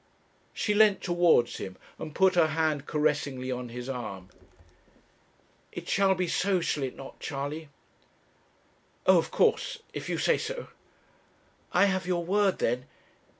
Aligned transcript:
She 0.51 0.73
leant 0.73 0.99
towards 1.03 1.57
him 1.57 1.77
and 1.99 2.15
put 2.15 2.33
her 2.33 2.47
hand 2.47 2.87
caressingly 2.87 3.51
on 3.51 3.69
his 3.69 3.87
arm. 3.87 4.29
'It 5.73 5.87
shall 5.87 6.15
be 6.15 6.27
so, 6.27 6.59
shall 6.59 6.81
it 6.83 6.95
not, 6.95 7.19
Charley?' 7.19 7.69
'Oh, 9.05 9.19
of 9.19 9.29
course, 9.29 9.77
if 9.93 10.09
you 10.09 10.17
say 10.17 10.39
so.' 10.39 10.69
'I 11.73 11.85
have 11.85 12.07
your 12.07 12.25
word, 12.25 12.57
then? 12.57 12.85